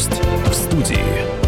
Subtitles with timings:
[0.00, 1.40] Гость в студии.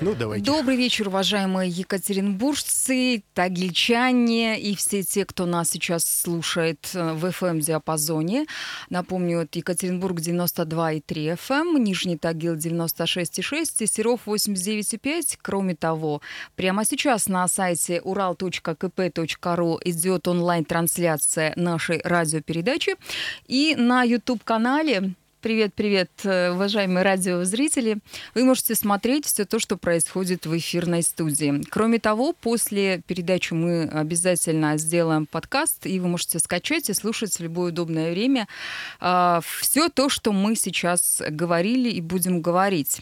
[0.00, 0.44] Ну, давайте.
[0.44, 8.46] Добрый вечер, уважаемые екатеринбуржцы, тагильчане и все те, кто нас сейчас слушает э, в FM-диапазоне.
[8.90, 11.02] Напомню, это Екатеринбург 92,3
[11.36, 15.38] FM, Нижний Тагил 96,6 и Серов 89,5.
[15.40, 16.20] Кроме того,
[16.56, 22.96] прямо сейчас на сайте ural.kp.ru идет онлайн-трансляция нашей радиопередачи.
[23.46, 27.98] И на YouTube-канале Привет, привет, э, уважаемые радиозрители.
[28.34, 31.62] Вы можете смотреть все то, что происходит в эфирной студии.
[31.70, 37.40] Кроме того, после передачи мы обязательно сделаем подкаст, и вы можете скачать и слушать в
[37.40, 38.48] любое удобное время
[39.00, 43.00] э, все то, что мы сейчас говорили и будем говорить.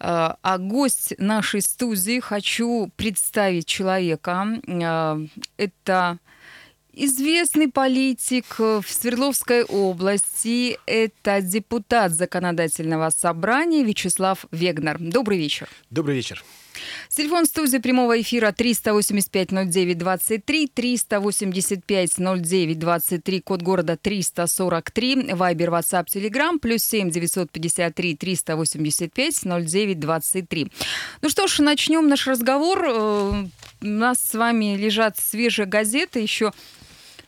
[0.00, 4.46] Э, а гость нашей студии хочу представить человека.
[5.58, 6.18] Это
[7.00, 14.96] Известный политик в Свердловской области– это депутат законодательного собрания Вячеслав Вегнер.
[14.98, 15.68] Добрый вечер.
[15.90, 16.42] Добрый вечер.
[17.08, 28.16] Телефон студии прямого эфира 385-09-23, 385-09-23, код города 343, вайбер, ватсап, телеграм, плюс 7 953
[28.16, 30.72] 385 09 23.
[31.22, 32.84] Ну что ж, начнем наш разговор.
[32.84, 33.44] Э,
[33.82, 36.52] у нас с вами лежат свежие газеты, еще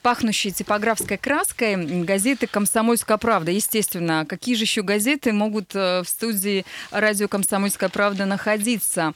[0.03, 3.51] пахнущей типографской краской газеты «Комсомольская правда».
[3.51, 9.13] Естественно, какие же еще газеты могут э, в студии радио «Комсомольская правда» находиться?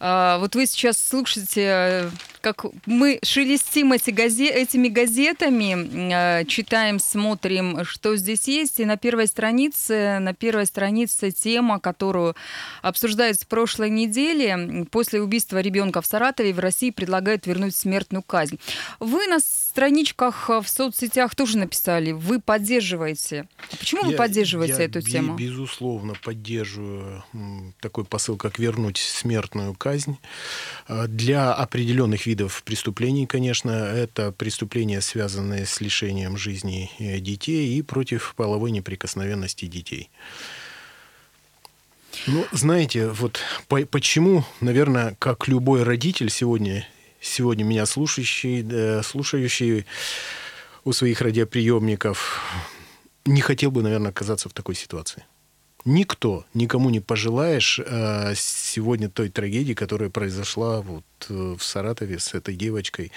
[0.00, 2.10] А, вот вы сейчас слушаете э,
[2.44, 8.80] как мы шелестим эти газе этими газетами, э, читаем, смотрим, что здесь есть.
[8.80, 12.36] И на первой странице, на первой странице тема, которую
[12.82, 14.86] обсуждают с прошлой недели.
[14.90, 18.58] После убийства ребенка в Саратове в России предлагают вернуть смертную казнь.
[19.00, 23.48] Вы на страничках в соцсетях тоже написали, вы поддерживаете.
[23.72, 25.34] А почему я, вы поддерживаете я эту тему?
[25.34, 27.24] безусловно, поддерживаю
[27.80, 30.18] такой посыл, как вернуть смертную казнь
[30.88, 37.78] э, для определенных видов видов преступлений, конечно, это преступления, связанные с лишением жизни э, детей
[37.78, 40.10] и против половой неприкосновенности детей.
[42.26, 46.88] Ну, знаете, вот по почему, наверное, как любой родитель сегодня,
[47.20, 49.86] сегодня меня слушающий, э, слушающий
[50.84, 52.40] у своих радиоприемников,
[53.24, 55.24] не хотел бы, наверное, оказаться в такой ситуации
[55.84, 62.34] никто, никому не пожелаешь э, сегодня той трагедии, которая произошла вот э, в Саратове с
[62.34, 63.12] этой девочкой,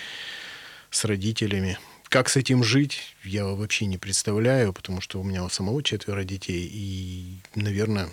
[0.90, 1.78] с родителями.
[2.10, 6.24] Как с этим жить, я вообще не представляю, потому что у меня у самого четверо
[6.24, 6.70] детей.
[6.72, 8.10] И, наверное,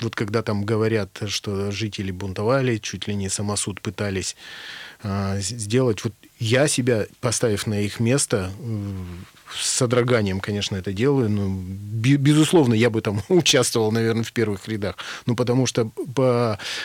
[0.00, 4.36] вот когда там говорят, что жители бунтовали, чуть ли не самосуд пытались
[5.02, 8.50] э, сделать, вот я себя, поставив на их место,
[9.54, 11.48] с содроганием, конечно, это делаю, но,
[12.16, 14.96] безусловно, я бы там участвовал, наверное, в первых рядах.
[15.26, 15.90] Ну, потому что,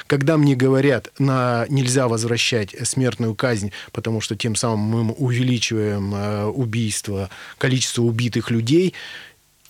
[0.08, 6.46] когда мне говорят, на, нельзя возвращать смертную казнь, потому что тем самым мы увеличиваем э,
[6.46, 8.94] убийство, количество убитых людей,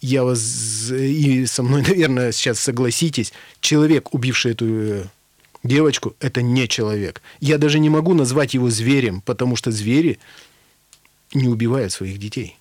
[0.06, 5.04] я вас и со мной, наверное, сейчас согласитесь, человек, убивший эту э,
[5.64, 7.22] девочку, это не человек.
[7.40, 10.20] Я даже не могу назвать его зверем, потому что звери
[11.34, 12.58] не убивают своих детей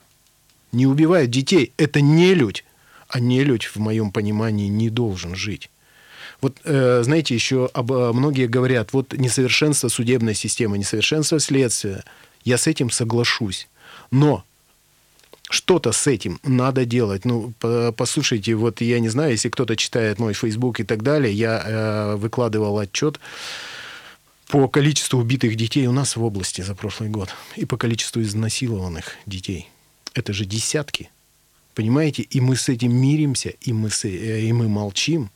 [0.75, 1.73] не убивают детей.
[1.79, 2.65] Это не людь.
[3.09, 5.71] А не людь, в моем понимании, не должен жить.
[6.41, 12.05] Вот, э, знаете, еще об, э, многие говорят, вот несовершенство судебной системы, несовершенство следствия.
[12.45, 13.69] Я с этим соглашусь.
[14.11, 14.45] Но
[15.51, 17.25] что-то с этим надо делать.
[17.25, 17.53] Ну,
[17.97, 22.17] послушайте, вот я не знаю, если кто-то читает мой Facebook и так далее, я э,
[22.17, 23.21] выкладывал отчет
[24.49, 29.17] по количеству убитых детей у нас в области за прошлый год и по количеству изнасилованных
[29.27, 29.69] детей
[30.15, 31.11] это же десятки.
[31.75, 32.23] Понимаете?
[32.23, 35.31] И мы с этим миримся, и мы, с, э, и мы молчим.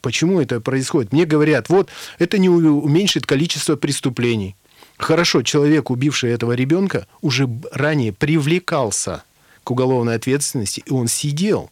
[0.00, 1.12] Почему это происходит?
[1.12, 4.56] Мне говорят, вот, это не уменьшит количество преступлений.
[4.96, 9.24] Хорошо, человек, убивший этого ребенка, уже ранее привлекался
[9.64, 11.70] к уголовной ответственности, и он сидел.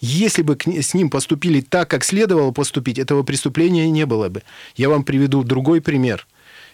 [0.00, 4.42] Если бы с ним поступили так, как следовало поступить, этого преступления не было бы.
[4.76, 6.26] Я вам приведу другой пример.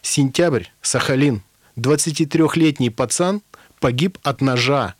[0.03, 1.43] Сентябрь, Сахалин.
[1.77, 3.43] 23-летний пацан–
[3.81, 4.95] погиб от ножа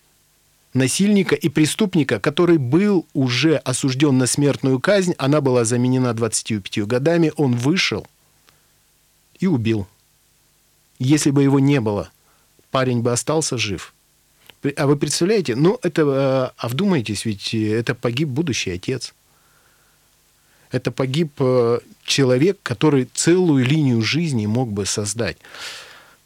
[0.75, 5.15] насильника и преступника, который был уже осужден на смертную казнь.
[5.17, 7.33] Она была заменена 25 годами.
[7.37, 8.07] Он вышел
[9.39, 9.87] и убил.
[10.99, 12.11] Если бы его не было,
[12.71, 13.95] парень бы остался жив.
[14.77, 19.15] А вы представляете, ну это, э, а вдумайтесь, ведь это погиб будущий отец.
[20.71, 25.37] Это погиб э, человек, который целую линию жизни мог бы создать.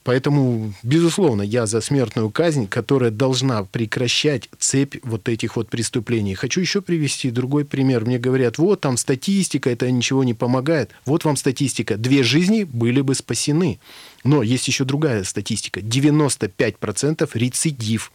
[0.09, 6.35] Поэтому, безусловно, я за смертную казнь, которая должна прекращать цепь вот этих вот преступлений.
[6.35, 8.07] Хочу еще привести другой пример.
[8.07, 10.93] Мне говорят, вот там статистика, это ничего не помогает.
[11.05, 11.99] Вот вам статистика.
[11.99, 13.81] Две жизни были бы спасены.
[14.25, 15.81] Но есть еще другая статистика.
[15.81, 18.11] 95% рецидив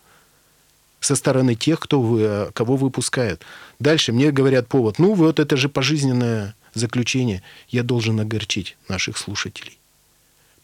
[1.03, 3.41] со стороны тех, кто вы, кого выпускают.
[3.79, 7.43] Дальше мне говорят повод, ну вот это же пожизненное заключение.
[7.69, 9.77] Я должен огорчить наших слушателей.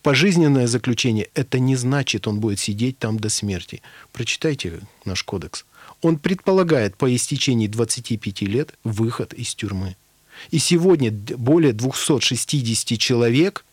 [0.01, 3.81] Пожизненное заключение– это не значит, он будет сидеть там до смерти.
[4.13, 5.65] Прочитайте наш кодекс.
[6.01, 9.97] Он предполагает по истечении 25 лет выход из тюрьмы.
[10.51, 13.65] И сегодня более 260 человек,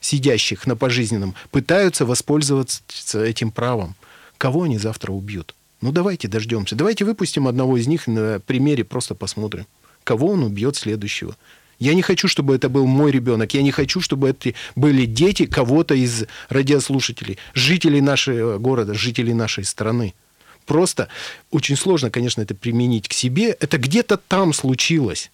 [0.00, 2.82] сидящих на пожизненном, пытаются воспользоваться
[3.24, 3.96] этим правом.
[4.38, 5.54] Кого они завтра убьют?
[5.80, 6.76] Ну давайте дождемся.
[6.76, 9.66] Давайте выпустим одного из них на примере, просто посмотрим,
[10.02, 11.36] кого он убьет следующего.
[11.78, 13.52] Я не хочу, чтобы это был мой ребенок.
[13.52, 19.64] Я не хочу, чтобы это были дети кого-то из радиослушателей, жителей нашего города, жителей нашей
[19.64, 20.14] страны.
[20.66, 21.08] Просто
[21.50, 23.50] очень сложно, конечно, это применить к себе.
[23.60, 25.30] Это где-то там случилось.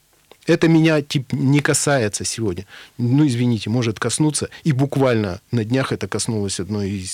[0.46, 2.66] Это меня тип, не касается сегодня.
[2.98, 4.48] Ну, извините, может коснуться.
[4.64, 7.12] И буквально на днях это коснулось одной из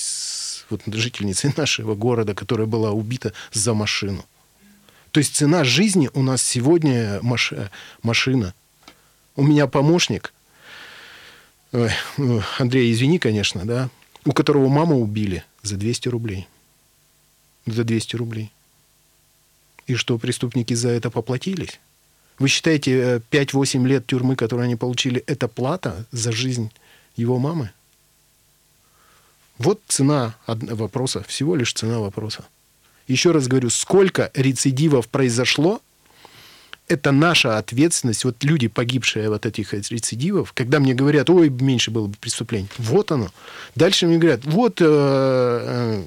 [0.69, 4.25] вот, жительницы нашего города, которая была убита за машину.
[5.11, 7.53] То есть цена жизни у нас сегодня маш...
[8.03, 8.53] машина.
[9.35, 10.33] У меня помощник,
[11.71, 13.89] ой, ну, Андрей, извини, конечно, да,
[14.25, 16.47] у которого маму убили за 200 рублей.
[17.65, 18.51] За 200 рублей.
[19.87, 21.79] И что, преступники за это поплатились?
[22.39, 26.71] Вы считаете, 5-8 э, лет тюрьмы, которые они получили, это плата за жизнь
[27.15, 27.71] его мамы?
[29.57, 32.45] Вот цена вопроса, всего лишь цена вопроса.
[33.07, 35.81] Еще раз говорю, сколько рецидивов произошло
[36.87, 38.23] это наша ответственность.
[38.23, 42.69] Вот люди, погибшие от этих рецидивов, когда мне говорят, ой, меньше было бы преступлений.
[42.77, 43.29] Вот оно.
[43.75, 46.03] Дальше мне говорят, вот э, э,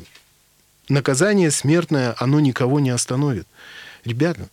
[0.88, 3.46] наказание смертное, оно никого не остановит.
[4.04, 4.48] Ребята,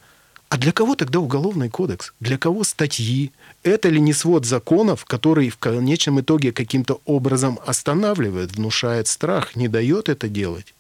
[0.49, 2.13] а для кого тогда уголовный кодекс?
[2.19, 3.31] Для кого статьи?
[3.63, 9.67] Это ли не свод законов, который в конечном итоге каким-то образом останавливает, внушает страх, не
[9.67, 10.73] дает это делать?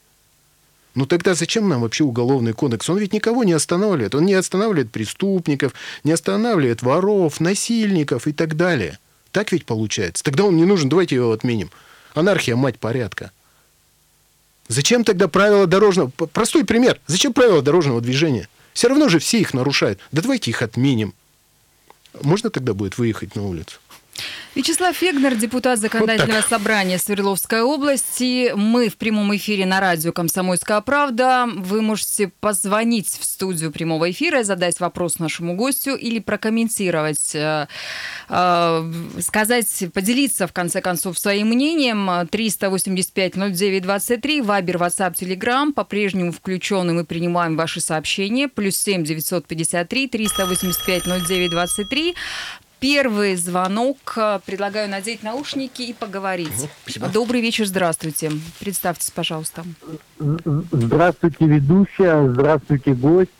[0.95, 2.89] Ну тогда зачем нам вообще уголовный кодекс?
[2.89, 4.15] Он ведь никого не останавливает.
[4.15, 5.73] Он не останавливает преступников,
[6.03, 8.97] не останавливает воров, насильников и так далее.
[9.31, 10.23] Так ведь получается.
[10.23, 11.69] Тогда он не нужен, давайте его отменим.
[12.15, 13.31] Анархия– мать порядка.
[14.69, 16.09] Зачем тогда правила дорожного...
[16.09, 16.99] Простой пример.
[17.05, 18.47] Зачем правила дорожного движения?
[18.77, 19.99] Все равно же все их нарушают.
[20.11, 21.15] Да давайте их отменим.
[22.21, 23.79] Можно тогда будет выехать на улицу?
[24.57, 28.53] Вячеслав Фегнер, депутат Законодательного вот собрания Свердловской области.
[28.55, 31.47] Мы в прямом эфире на радио «Комсомольская правда».
[31.47, 37.67] Вы можете позвонить в студию прямого эфира, задать вопрос нашему гостю или прокомментировать, э,
[38.29, 42.09] э, сказать, поделиться, в конце концов, своим мнением.
[42.09, 45.71] 385-09-23, Вайбер, WhatsApp, Telegram.
[45.71, 48.47] По-прежнему включены мы принимаем ваши сообщения.
[48.47, 52.15] Плюс 7 953 385 09 23.
[52.79, 53.97] Первый звонок.
[54.45, 56.69] Предлагаю надеть наушники и поговорить.
[56.83, 57.07] Спасибо.
[57.07, 58.31] Добрый вечер, здравствуйте.
[58.59, 59.63] Представьтесь, пожалуйста.
[60.19, 62.29] Здравствуйте, ведущая.
[62.29, 63.31] Здравствуйте, гость.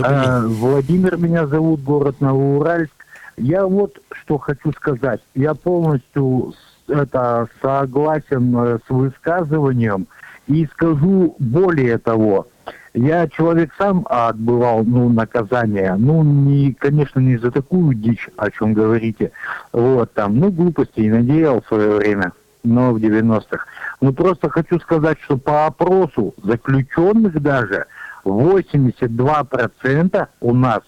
[0.00, 2.92] А, Владимир меня зовут, город Новоуральск.
[3.36, 5.20] Я вот что хочу сказать.
[5.34, 6.54] Я полностью
[6.88, 10.06] это согласен э, с высказыванием
[10.46, 12.48] и скажу более того.
[12.94, 15.94] Я человек сам отбывал ну, наказание.
[15.96, 19.32] Ну, не, конечно, не за такую дичь, о чем говорите.
[19.72, 22.32] Вот там, ну, глупости и надеял в свое время,
[22.62, 23.64] но в 90-х.
[24.02, 27.86] Ну, просто хочу сказать, что по опросу заключенных даже
[28.24, 30.82] 82% у нас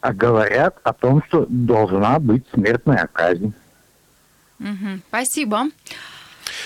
[0.00, 3.52] говорят о том, что должна быть смертная казнь.
[4.60, 5.64] Угу, спасибо.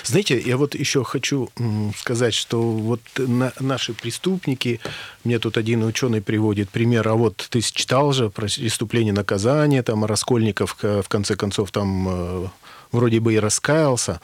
[0.05, 1.51] Знаете, я вот еще хочу
[1.97, 4.81] сказать, что вот на, наши преступники,
[5.25, 10.05] мне тут один ученый приводит пример, а вот ты читал же про преступление наказания, там,
[10.05, 12.49] Раскольников, в конце концов, там э,
[12.93, 14.21] вроде бы и раскаялся,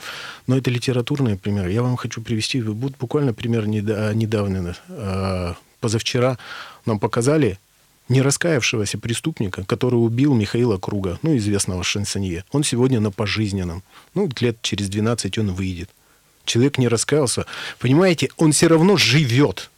[0.47, 1.67] но это литературный пример.
[1.67, 6.37] Я вам хочу привести буквально пример недавно, э, позавчера
[6.85, 7.59] нам показали
[8.09, 12.43] не раскаявшегося преступника, который убил Михаила Круга, ну, известного шансонье.
[12.51, 13.83] Он сегодня на пожизненном.
[14.13, 15.89] Ну, лет через 12 он выйдет.
[16.45, 17.45] Человек не раскаялся.
[17.79, 19.71] Понимаете, он все равно живет.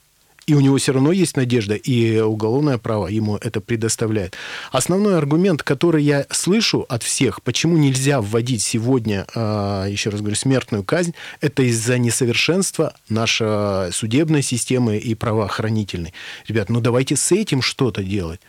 [0.47, 4.35] И у него все равно есть надежда, и уголовное право ему это предоставляет.
[4.71, 10.37] Основной аргумент, который я слышу от всех, почему нельзя вводить сегодня, а, еще раз говорю,
[10.37, 16.13] смертную казнь, это из-за несовершенства нашей судебной системы и правоохранительной.
[16.47, 18.39] Ребят, ну давайте с этим что-то делать.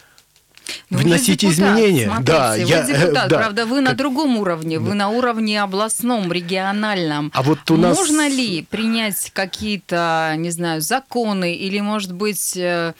[0.91, 2.07] Ну, вносить депутат, изменения.
[2.07, 3.39] Смотрите, да, вы я, депутат, да.
[3.39, 7.31] правда, вы на другом уровне, вы на уровне областном, региональном.
[7.35, 7.97] А вот у нас...
[7.97, 12.95] Можно ли принять какие-то, не знаю, законы или, может быть, э,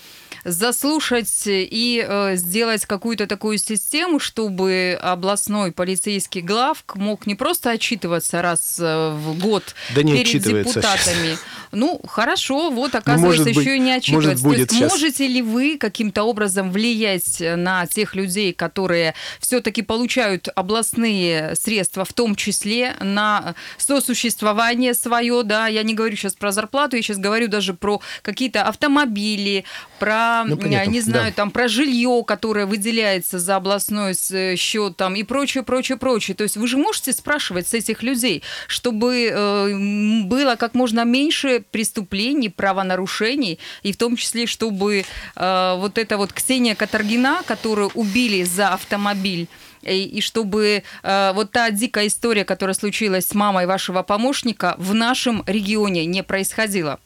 [0.45, 8.43] заслушать и э, сделать какую-то такую систему, чтобы областной полицейский главк мог не просто отчитываться
[8.43, 11.35] раз э, в год да не перед депутатами.
[11.35, 11.41] Сейчас.
[11.73, 14.31] Ну, хорошо, вот, оказывается, ну, еще быть, и не отчитываться.
[14.31, 14.93] Может, будет То есть, сейчас.
[14.93, 22.13] можете ли вы каким-то образом влиять на тех людей, которые все-таки получают областные средства, в
[22.13, 27.49] том числе на сосуществование свое, да, я не говорю сейчас про зарплату, я сейчас говорю
[27.49, 29.65] даже про какие-то автомобили,
[29.99, 31.33] про, ну, понятно, не знаю, да.
[31.33, 34.15] там, про жилье, которое выделяется за областной
[34.57, 36.35] счет, там, и прочее, прочее, прочее.
[36.35, 41.65] То есть вы же можете спрашивать с этих людей, чтобы э, было как можно меньше
[41.71, 45.05] преступлений, правонарушений, и в том числе, чтобы
[45.37, 49.49] э, вот эта вот Ксения Катаргина, которую убили за автомобиль,
[49.83, 54.95] и, и чтобы э, вот та дикая история, которая случилась с мамой вашего помощника, в
[54.95, 56.99] нашем регионе не происходила.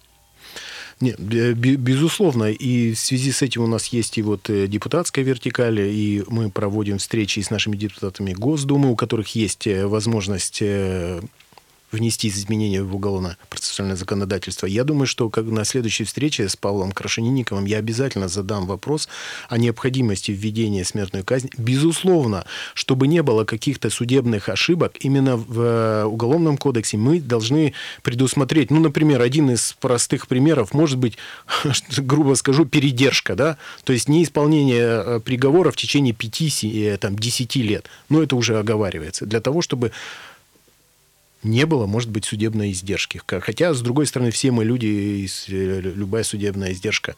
[1.02, 5.80] Нет, безусловно, и в связи с этим у нас есть и вот э, депутатская вертикаль,
[5.80, 10.62] и мы проводим встречи с нашими депутатами Госдумы, у которых есть э, возможность
[11.92, 14.66] внести изменения в уголовно-процессуальное законодательство.
[14.66, 19.08] Я думаю, что как на следующей встрече с Павлом Крашенинниковым я обязательно задам вопрос
[19.48, 21.50] о необходимости введения смертной казни.
[21.56, 22.44] Безусловно,
[22.74, 28.80] чтобы не было каких-то судебных ошибок, именно в э, Уголовном кодексе мы должны предусмотреть, ну,
[28.80, 31.18] например, один из простых примеров может быть,
[31.98, 37.86] грубо скажу, передержка, да, то есть неисполнение э, приговора в течение 5-10 э, лет.
[38.08, 39.26] Но это уже оговаривается.
[39.26, 39.92] Для того, чтобы
[41.42, 43.20] не было, может быть, судебной издержки.
[43.26, 47.16] Хотя, с другой стороны, все мы люди, и любая судебная издержка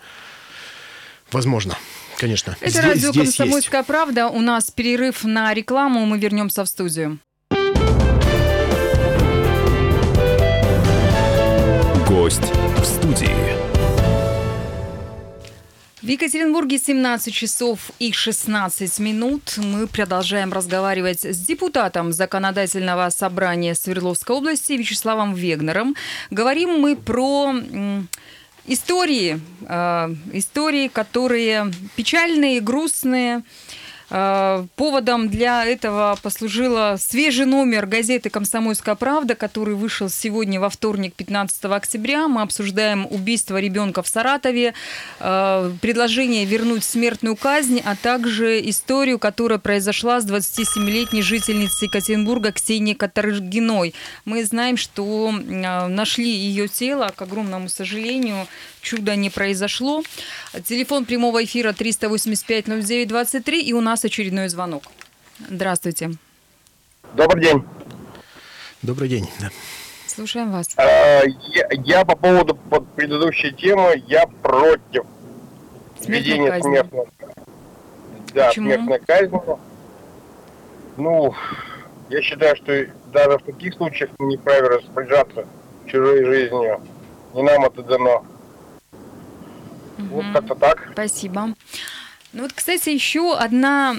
[1.32, 1.76] возможно.
[2.16, 2.56] Конечно.
[2.60, 3.88] Это здесь, радио здесь «Комсомольская есть.
[3.88, 4.28] правда».
[4.28, 6.06] У нас перерыв на рекламу.
[6.06, 7.18] Мы вернемся в студию.
[12.08, 13.73] Гость в студии.
[16.04, 19.54] В Екатеринбурге 17 часов и 16 минут.
[19.56, 25.96] Мы продолжаем разговаривать с депутатом Законодательного собрания Свердловской области Вячеславом Вегнером.
[26.30, 27.54] Говорим мы про
[28.66, 33.42] истории, э, истории, которые печальные, грустные,
[34.76, 41.64] поводом для этого послужила свежий номер газеты «Комсомольская правда», который вышел сегодня во вторник, 15
[41.64, 42.28] октября.
[42.28, 44.74] Мы обсуждаем убийство ребенка в Саратове,
[45.20, 52.96] э, предложение вернуть смертную казнь, а также историю, которая произошла с 27-летней жительницей Екатеринбурга Ксенией
[52.96, 53.94] Катаргиной.
[54.24, 58.46] Мы знаем, что э, нашли ее тело, к огромному сожалению,
[58.80, 60.02] чудо не произошло.
[60.64, 64.84] Телефон прямого эфира 385-09-23, и у нас очередной звонок.
[65.48, 66.12] Здравствуйте.
[67.14, 67.64] Добрый день.
[68.82, 69.28] Добрый день.
[69.40, 69.50] Да.
[70.06, 70.68] Слушаем вас.
[70.76, 75.04] А, я, я по поводу под предыдущей темы, я против
[76.06, 77.06] введения смертной
[78.34, 78.70] да, Почему?
[78.70, 79.40] смертной казни.
[80.96, 81.34] Ну,
[82.10, 85.46] я считаю, что даже в таких случаях не вправе распоряжаться
[85.86, 86.80] чужой жизнью.
[87.32, 88.24] Не нам это дано.
[89.98, 90.06] Угу.
[90.10, 90.88] Вот как-то так.
[90.92, 91.54] Спасибо.
[92.34, 93.94] Ну вот, кстати, еще одна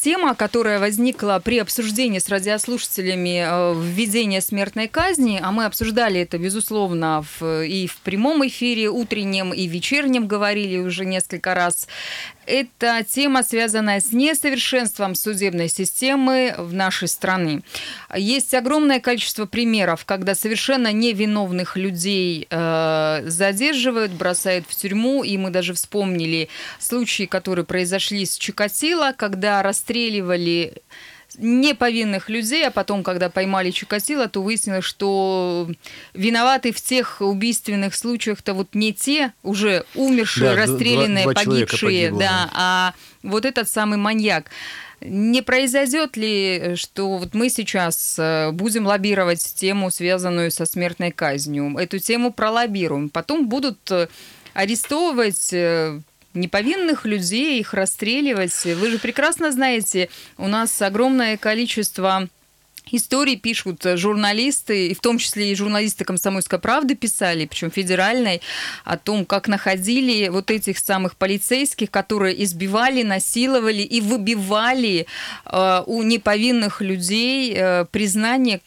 [0.00, 6.36] тема, которая возникла при обсуждении с радиослушателями э, введения смертной казни, а мы обсуждали это,
[6.36, 11.86] безусловно, в, и в прямом эфире утреннем, и вечернем говорили уже несколько раз,
[12.50, 17.62] это тема, связанная с несовершенством судебной системы в нашей стране.
[18.14, 25.50] Есть огромное количество примеров, когда совершенно невиновных людей э, задерживают, бросают в тюрьму, и мы
[25.50, 30.82] даже вспомнили случаи, которые произошли с Чикатило, когда расстреливали
[31.38, 35.70] неповинных людей, а потом, когда поймали Чикатило, то выяснилось, что
[36.14, 42.08] виноваты в тех убийственных случаях-то вот не те уже умершие, да, расстрелянные, два, два погибшие,
[42.08, 44.50] погибло, да, да, а вот этот самый маньяк.
[45.00, 51.74] Не произойдет ли, что вот мы сейчас э, будем лоббировать тему, связанную со смертной казнью,
[51.78, 54.08] эту тему пролоббируем, потом будут э,
[54.52, 56.00] арестовывать э,
[56.34, 58.64] неповинных людей, их расстреливать.
[58.64, 60.08] Вы же прекрасно знаете,
[60.38, 62.28] у нас огромное количество
[62.92, 68.42] Истории пишут журналисты, и в том числе и журналисты «Комсомольской правды» писали, причем федеральной,
[68.84, 75.06] о том, как находили вот этих самых полицейских, которые избивали, насиловали и выбивали
[75.46, 78.60] э, у неповинных людей э, признание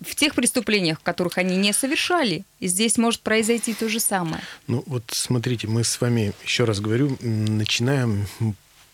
[0.00, 2.44] в тех преступлениях, которых они не совершали.
[2.60, 4.42] Здесь может произойти то же самое.
[4.66, 8.26] Ну вот смотрите, мы с вами, еще раз говорю, начинаем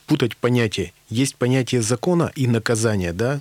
[0.07, 0.93] путать понятия.
[1.09, 3.41] Есть понятие закона и наказания, да,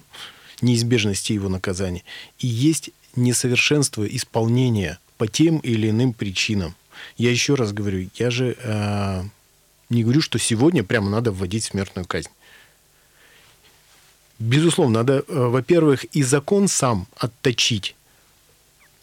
[0.62, 2.03] неизбежности его наказания.
[2.39, 6.75] И есть несовершенство исполнения по тем или иным причинам.
[7.17, 9.24] Я еще раз говорю, я же э,
[9.89, 12.29] не говорю, что сегодня прямо надо вводить смертную казнь.
[14.40, 17.96] Безусловно, надо, э, во-первых, и закон сам отточить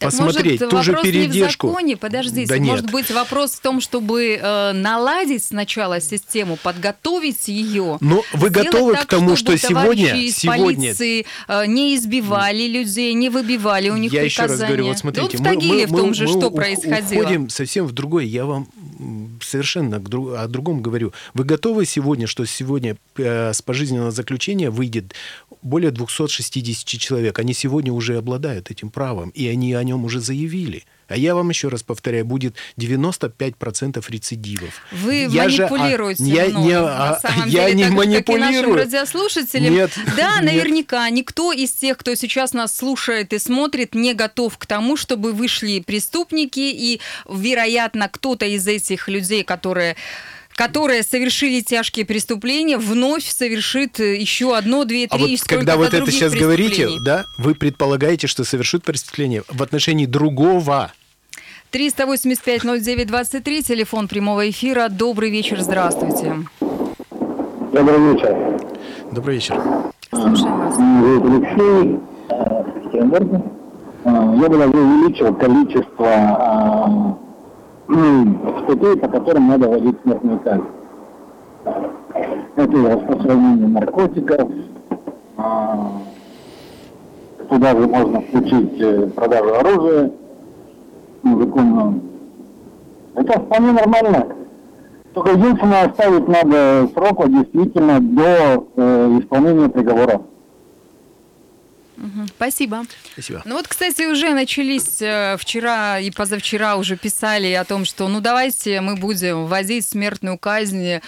[0.01, 1.67] так посмотреть может, ту же передержку.
[1.67, 2.93] Не в законе, подождите, да может нет.
[2.93, 7.99] быть вопрос в том, чтобы э, наладить сначала систему, подготовить ее.
[8.01, 13.13] Но вы готовы так, к тому, что сегодня, из сегодня полиции э, не избивали людей,
[13.13, 14.47] не выбивали у них Я приказания.
[14.49, 16.57] еще раз говорю, вот смотрите, вот в Тагиле мы, в том же мы, что мы
[16.57, 17.21] происходило.
[17.21, 18.25] Уходим совсем в другое.
[18.25, 18.69] Я вам
[19.45, 21.13] совершенно о другом говорю.
[21.35, 25.15] Вы готовы сегодня, что сегодня э, с пожизненного заключения выйдет
[25.63, 27.39] более 260 человек.
[27.39, 30.85] Они сегодня уже обладают этим правом, и они о нем уже заявили.
[31.11, 34.71] А я вам еще раз повторяю, будет 95% рецидивов.
[34.93, 38.47] Вы я манипулируете же, а, я, не, на а, самом я деле, не так, манипулирую.
[38.47, 39.75] Как и нашим радиослушателям.
[39.75, 40.45] Нет, да, нет.
[40.45, 45.33] наверняка никто из тех, кто сейчас нас слушает и смотрит, не готов к тому, чтобы
[45.33, 49.97] вышли преступники, и, вероятно, кто-то из этих людей, которые
[50.61, 56.11] которые совершили тяжкие преступления, вновь совершит еще одно, две, три, а вот когда вот это
[56.11, 60.93] сейчас говорите, да, вы предполагаете, что совершит преступление в отношении другого
[61.73, 64.89] 385-09-23, телефон прямого эфира.
[64.89, 66.35] Добрый вечер, здравствуйте.
[67.73, 68.37] Добрый вечер.
[69.13, 69.57] Добрый вечер.
[70.11, 70.77] Слушаем вас.
[70.77, 72.01] Алексей,
[72.77, 73.45] Екатеринбург.
[74.05, 77.19] Я бы даже увеличил количество
[78.65, 80.65] статей, по которым надо вводить смертную казнь.
[82.57, 84.51] Это распространение наркотиков,
[87.49, 90.13] туда же можно включить э, продажу оружия
[91.23, 92.03] незаконную.
[93.15, 94.37] Это вполне нормально.
[95.15, 100.23] Только единственное, оставить надо срок действительно до э, исполнения приговора.
[102.37, 102.85] Спасибо.
[103.13, 103.43] Спасибо.
[103.45, 108.21] Ну вот, кстати, уже начались э, вчера и позавчера уже писали о том, что ну
[108.21, 111.01] давайте мы будем вводить смертную казнь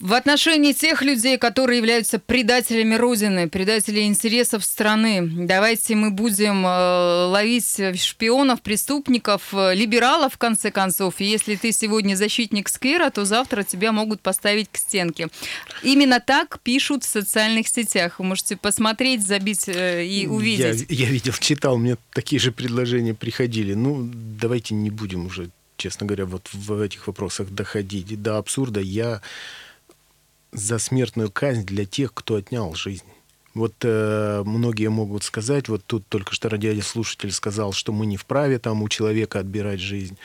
[0.00, 5.28] в отношении тех людей, которые являются предателями Родины, предателями интересов страны.
[5.46, 11.20] Давайте мы будем э, ловить шпионов, преступников, э, либералов, в конце концов.
[11.20, 15.28] И если ты сегодня защитник сквера, то завтра тебя могут поставить к стенке.
[15.82, 18.20] Именно так пишут в социальных сетях.
[18.20, 20.86] Вы можете посмотреть, забить э, и увидеть.
[20.88, 23.74] Я, я видел, читал, мне такие же предложения приходили.
[23.74, 28.78] Ну, давайте не будем уже, честно говоря, вот в этих вопросах доходить до абсурда.
[28.78, 29.22] Я
[30.52, 33.04] за смертную казнь для тех, кто отнял жизнь.
[33.54, 38.58] Вот э, многие могут сказать, вот тут только что радиослушатель сказал, что мы не вправе
[38.58, 40.16] там у человека отбирать жизнь.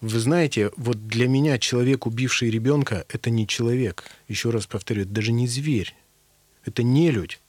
[0.00, 4.04] Вы знаете, вот для меня человек, убивший ребенка, это не человек.
[4.28, 5.94] Еще раз повторю, это даже не зверь.
[6.64, 7.40] Это не людь.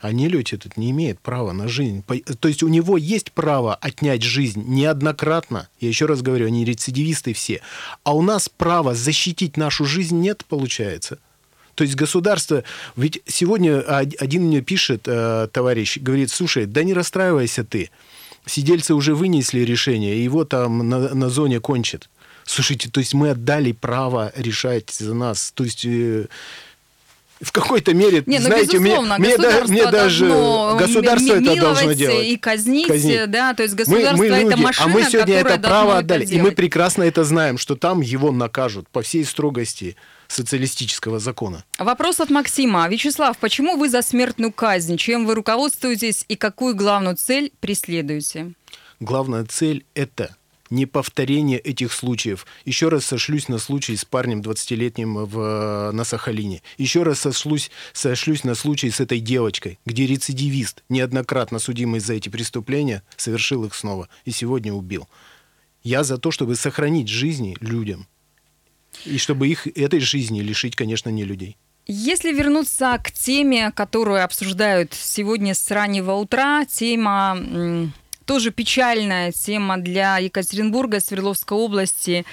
[0.00, 2.04] А не людь этот не имеет права на жизнь.
[2.38, 5.68] То есть у него есть право отнять жизнь неоднократно.
[5.80, 7.62] Я еще раз говорю, они рецидивисты все.
[8.02, 11.18] А у нас права защитить нашу жизнь нет, получается.
[11.74, 12.64] То есть государство...
[12.96, 17.90] Ведь сегодня один мне пишет, э, товарищ, говорит, слушай, да не расстраивайся ты.
[18.46, 22.08] Сидельцы уже вынесли решение, его там на, на зоне кончат.
[22.44, 25.50] Слушайте, то есть мы отдали право решать за нас.
[25.54, 26.26] То есть э,
[27.40, 30.26] в какой-то мере, Не, ну, знаете, мне, мне, да, мне даже
[30.78, 32.26] государство это должно делать.
[32.26, 35.34] и казнить, казнить, да, то есть государство мы, мы люди, это машина, А мы сегодня
[35.36, 39.24] это право отдали, это и мы прекрасно это знаем, что там его накажут по всей
[39.24, 39.96] строгости
[40.34, 41.64] социалистического закона.
[41.78, 42.88] Вопрос от Максима.
[42.88, 44.96] Вячеслав, почему вы за смертную казнь?
[44.96, 48.52] Чем вы руководствуетесь и какую главную цель преследуете?
[49.00, 50.36] Главная цель– это
[50.70, 52.46] не повторение этих случаев.
[52.64, 56.62] Еще раз сошлюсь на случай с парнем 20-летним в, на Сахалине.
[56.78, 62.28] Еще раз сошлюсь, сошлюсь на случай с этой девочкой, где рецидивист, неоднократно судимый за эти
[62.28, 65.08] преступления, совершил их снова и сегодня убил.
[65.82, 68.08] Я за то, чтобы сохранить жизни людям–
[69.04, 71.56] и чтобы их этой жизни лишить, конечно, не людей.
[71.86, 77.90] Если вернуться к теме, которую обсуждают сегодня с раннего утра, тема
[78.24, 82.24] тоже печальная тема для Екатеринбурга, Свердловской области.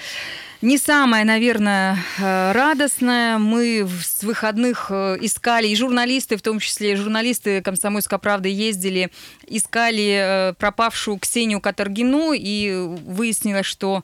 [0.61, 3.39] Не самая, наверное, э, радостная.
[3.39, 9.09] Мы с выходных э, искали, и журналисты, в том числе журналисты «Комсомольской правды» ездили,
[9.47, 12.71] искали э, пропавшую Ксению Катаргину, и
[13.05, 14.03] выяснилось, что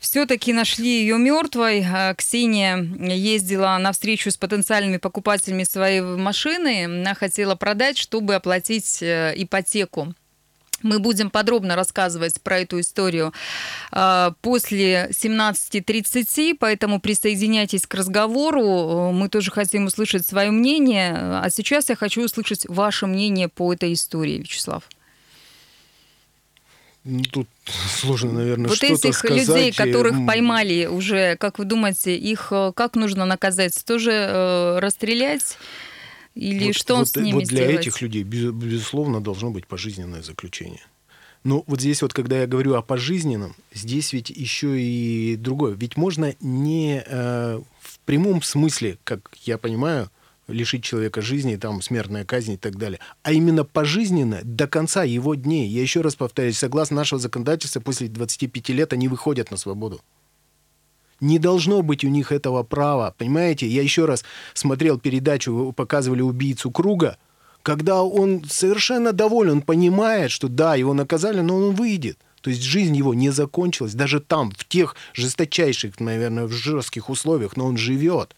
[0.00, 1.86] все-таки нашли ее мертвой.
[1.86, 6.86] А, Ксения ездила на встречу с потенциальными покупателями своей машины.
[6.86, 10.14] Она хотела продать, чтобы оплатить э, ипотеку.
[10.82, 13.34] Мы будем подробно рассказывать про эту историю
[13.92, 19.12] э, после 17.30, поэтому присоединяйтесь к разговору.
[19.12, 21.12] Мы тоже хотим услышать свое мнение.
[21.14, 24.84] А сейчас я хочу услышать ваше мнение по этой истории, Вячеслав.
[27.04, 29.48] Ну, тут сложно, наверное, вот что-то этих сказать.
[29.48, 33.82] людей, которых поймали уже, как вы думаете, их э, как нужно наказать?
[33.86, 35.56] Тоже э, расстрелять?
[36.34, 37.86] Или вот, что вот, с ними вот для сделать?
[37.86, 40.82] этих людей, безусловно, должно быть пожизненное заключение.
[41.42, 45.74] Но вот здесь вот, когда я говорю о пожизненном, здесь ведь еще и другое.
[45.74, 50.10] Ведь можно не э, в прямом смысле, как я понимаю,
[50.50, 55.34] лишить человека жизни, там, смертная казнь и так далее, а именно пожизненно до конца его
[55.34, 55.68] дней.
[55.68, 60.00] Я еще раз повторяю, согласно нашего законодательства, после 25 лет они выходят на свободу.
[61.20, 63.14] Не должно быть у них этого права.
[63.18, 67.18] Понимаете, я еще раз смотрел передачу, показывали убийцу круга,
[67.62, 72.18] когда он совершенно доволен, он понимает, что да, его наказали, но он выйдет.
[72.40, 73.94] То есть жизнь его не закончилась.
[73.94, 78.34] Даже там, в тех жесточайших, наверное, в жестких условиях, но он живет.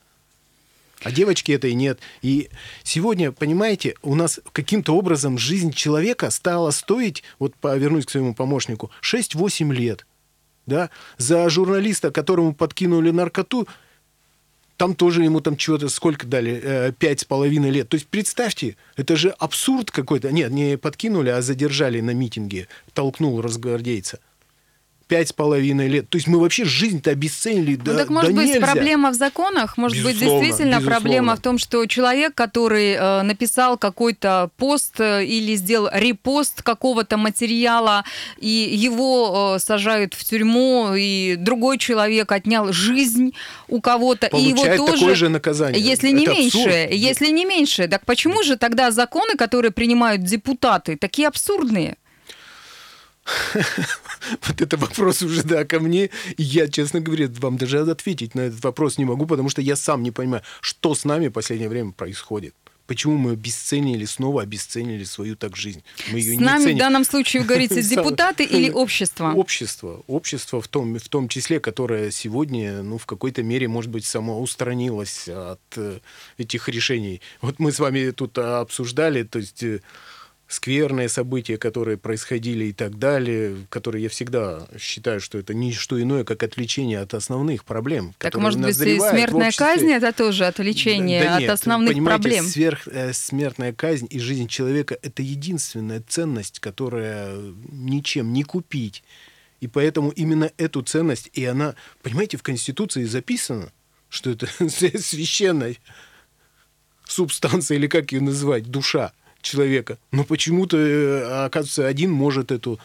[1.05, 2.01] А девочки этой нет.
[2.23, 2.49] И
[2.83, 8.91] сегодня, понимаете, у нас каким-то образом жизнь человека стала стоить, вот вернусь к своему помощнику,
[9.03, 10.07] 6-8 лет
[10.67, 13.67] да, за журналиста, которому подкинули наркоту,
[14.77, 17.89] там тоже ему там чего-то сколько дали, э, пять с половиной лет.
[17.89, 20.33] То есть представьте, это же абсурд какой-то.
[20.33, 24.19] Нет, не подкинули, а задержали на митинге, толкнул разгвардейца
[25.07, 26.09] пять с половиной лет.
[26.09, 27.77] То есть мы вообще жизнь-то обесценили.
[27.77, 28.61] Ну, да, так может да быть нельзя.
[28.61, 30.91] проблема в законах, может безусловно, быть действительно безусловно.
[30.91, 37.17] проблема в том, что человек, который э, написал какой-то пост э, или сделал репост какого-то
[37.17, 38.05] материала,
[38.39, 43.33] и его э, сажают в тюрьму, и другой человек отнял жизнь
[43.69, 45.01] у кого-то, и его тоже...
[45.01, 45.81] такое же наказание.
[45.81, 46.93] Если не Это меньше, абсурд.
[46.93, 51.97] если не меньше, так почему же тогда законы, которые принимают депутаты, такие абсурдные?
[54.47, 56.11] Вот это вопрос уже, да, ко мне.
[56.37, 60.03] Я, честно говоря, вам даже ответить на этот вопрос не могу, потому что я сам
[60.03, 62.55] не понимаю, что с нами в последнее время происходит.
[62.87, 65.83] Почему мы обесценили, снова обесценили свою так жизнь?
[66.11, 66.77] Мы ее С не нами ценим.
[66.77, 69.33] в данном случае, вы говорите, депутаты или общество?
[69.33, 70.03] Общество.
[70.09, 74.41] Общество в том, в том числе, которое сегодня, ну, в какой-то мере, может быть, само
[74.41, 76.01] устранилось от э,
[76.39, 77.21] этих решений.
[77.41, 79.65] Вот мы с вами тут обсуждали, то есть...
[80.53, 86.01] скверные события, которые происходили и так далее, которые я всегда считаю, что это не что
[86.01, 88.15] иное, как отвлечение от основных проблем.
[88.19, 92.23] Так, может быть, и смертная казнь это тоже отвлечение Да- да от нет, основных понимаете,
[92.23, 92.45] проблем?
[92.45, 97.35] Сверх, э, смертная казнь и жизнь человека– это единственная ценность, которая
[97.71, 99.03] ничем не купить.
[99.61, 103.73] И поэтому именно эту ценность, и она, понимаете, в Конституции записано,
[104.11, 105.77] что это священная
[107.07, 109.13] субстанция, или как ее называть, душа
[109.43, 109.99] человека.
[110.11, 112.79] Но почему-то, э, оказывается, один может эту,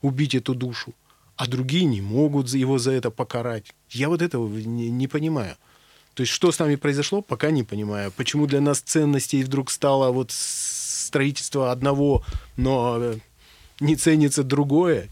[0.00, 0.94] убить эту душу,
[1.36, 3.74] а другие не могут его за это покарать.
[3.90, 5.56] Я вот этого не, не понимаю.
[6.14, 8.12] То есть, что с нами произошло, пока не понимаю.
[8.12, 12.22] Почему для нас ценностей вдруг стало вот строительство одного,
[12.56, 13.16] но э,
[13.80, 15.08] не ценится другое?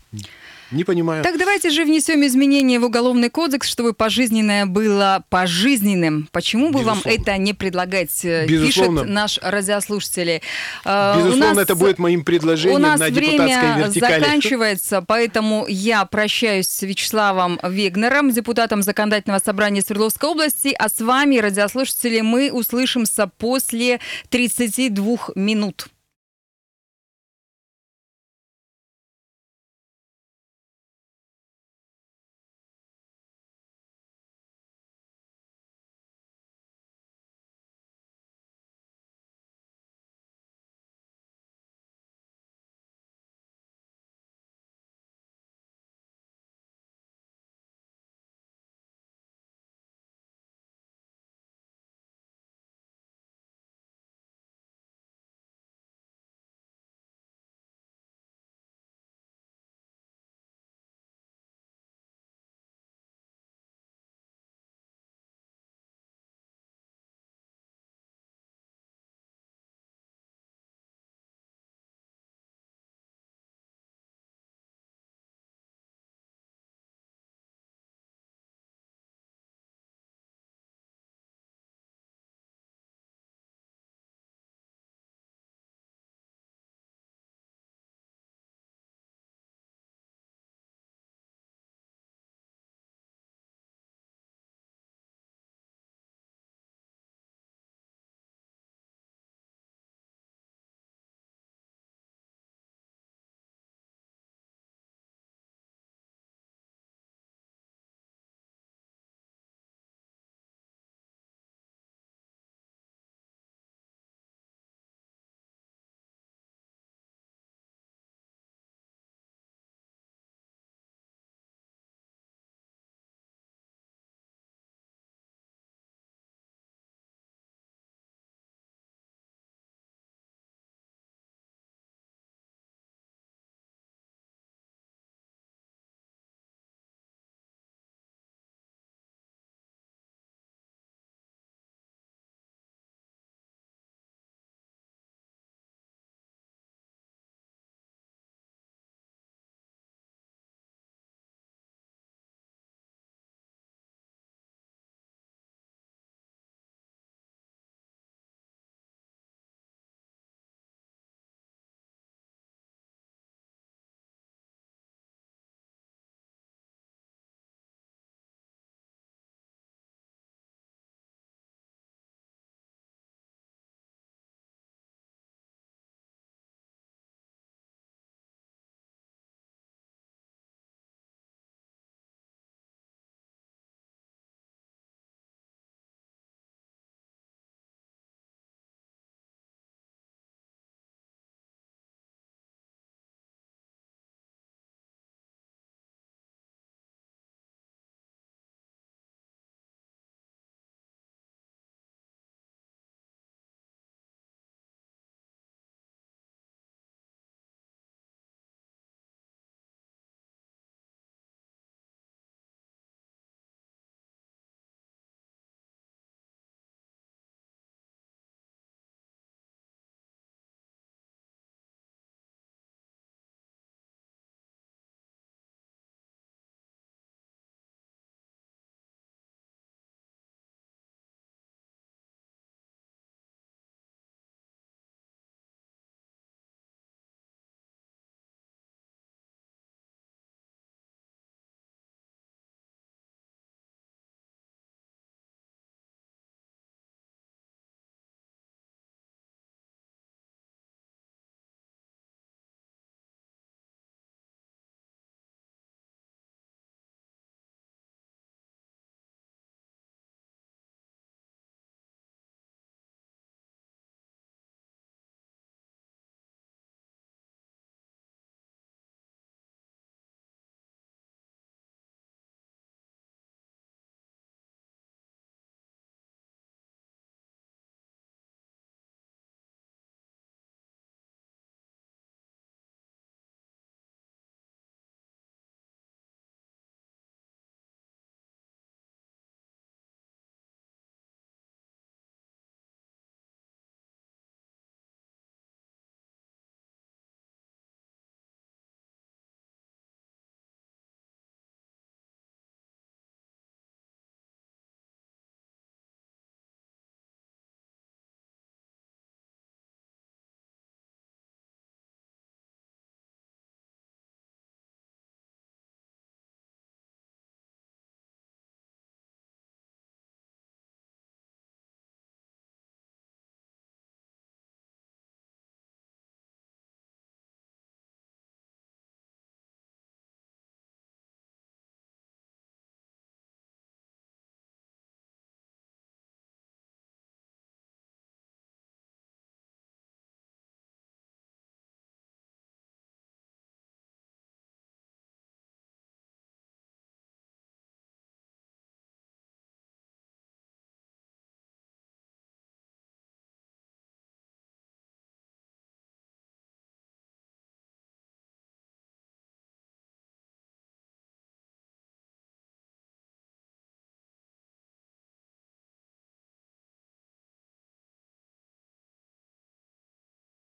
[0.71, 1.25] Не понимаю.
[1.25, 6.29] Так давайте же внесем изменения в уголовный кодекс, чтобы пожизненное было пожизненным.
[6.33, 7.21] Почему бы вам Безусловно.
[7.23, 9.01] это не предлагать, э, Безусловно.
[9.03, 10.43] пишет наш радиослушатель.
[10.85, 14.21] Э, у Безусловно, нас- это будет моим предложением У нас на депутатской время вертикали.
[14.23, 21.39] заканчивается, поэтому я прощаюсь с Вячеславом Вегнером, депутатом Законодательного собрания Свердловской области, а с вами,
[21.39, 25.89] радиослушатели, мы услышимся после 32 минут.